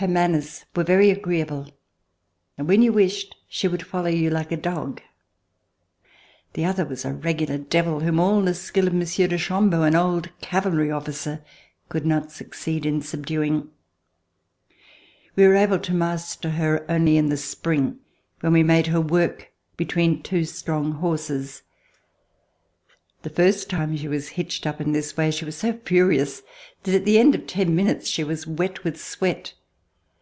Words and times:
Her 0.00 0.06
manners 0.06 0.64
were 0.76 0.84
very 0.84 1.10
agreeable, 1.10 1.66
and 2.56 2.68
when 2.68 2.82
you 2.82 2.92
wished, 2.92 3.34
she 3.48 3.66
would 3.66 3.84
follow 3.84 4.06
you 4.08 4.30
like 4.30 4.52
a 4.52 4.56
dog. 4.56 5.02
The 6.52 6.64
other 6.64 6.84
was 6.86 7.04
a 7.04 7.12
regular 7.12 7.58
devil, 7.58 7.98
whom 7.98 8.20
all 8.20 8.40
the 8.40 8.54
skill 8.54 8.86
of 8.86 8.94
Monsieur 8.94 9.26
de 9.26 9.36
Chambeau, 9.36 9.82
an 9.82 9.96
old 9.96 10.28
Cavalry 10.40 10.88
officer, 10.88 11.42
could 11.88 12.06
not 12.06 12.30
succeed 12.30 12.86
in 12.86 13.02
subduing. 13.02 13.70
We 15.34 15.48
were 15.48 15.56
able 15.56 15.80
to 15.80 15.92
RECOLLECTIONS 15.92 16.36
OF 16.36 16.42
THE 16.42 16.48
REVOLUTION 16.48 16.48
master 16.48 16.50
her 16.50 16.86
only 16.88 17.16
in 17.16 17.28
the 17.28 17.36
spring, 17.36 17.98
when 18.38 18.52
we 18.52 18.62
made 18.62 18.86
her 18.86 19.00
work 19.00 19.50
between 19.76 20.22
two 20.22 20.44
strong 20.44 20.92
horses. 20.92 21.62
The 23.22 23.30
first 23.30 23.68
time 23.68 23.96
she 23.96 24.06
was 24.06 24.28
hitched 24.28 24.64
up 24.64 24.80
in 24.80 24.92
this 24.92 25.16
way, 25.16 25.32
she 25.32 25.44
was 25.44 25.56
so 25.56 25.72
furious 25.72 26.42
that 26.84 26.94
at 26.94 27.04
the 27.04 27.18
end 27.18 27.34
of 27.34 27.48
ten 27.48 27.74
minutes 27.74 28.06
she 28.06 28.22
was 28.22 28.46
wet 28.46 28.84
with 28.84 28.96
sweat. 29.02 29.54